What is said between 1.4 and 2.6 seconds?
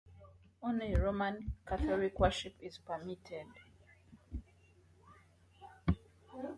Catholic worship